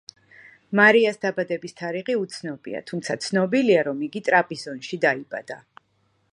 [0.77, 5.63] მარიას დაბადების თარიღი უცნობია, თუმცა ცნობილია, რომ იგი ტრაპიზონში დაიბადა.